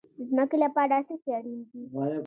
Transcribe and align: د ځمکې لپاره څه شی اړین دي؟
د 0.17 0.19
ځمکې 0.29 0.57
لپاره 0.63 0.93
څه 1.07 1.15
شی 1.21 1.29
اړین 1.37 1.59
دي؟ 1.69 1.81